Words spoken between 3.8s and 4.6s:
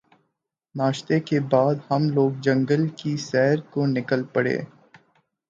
نکل پڑے